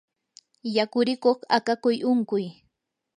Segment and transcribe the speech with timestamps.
[0.75, 2.45] yakurikuq akakuy unquy